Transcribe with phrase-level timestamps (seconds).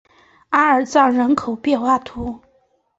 [0.49, 2.39] 阿尔藏人口变化图示